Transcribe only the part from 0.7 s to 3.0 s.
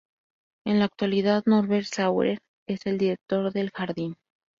la actualidad, Norbert Sauer es el